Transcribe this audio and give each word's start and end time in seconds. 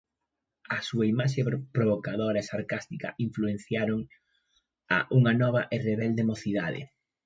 A 0.77 0.79
súa 0.87 1.05
imaxe 1.13 1.41
provocadora 1.77 2.39
e 2.41 2.47
sarcástica 2.51 3.09
influenciaron 3.25 3.99
a 4.97 4.99
unha 5.17 5.33
nova 5.41 5.61
e 5.75 5.77
rebelde 5.89 6.23
mocidade. 6.31 6.81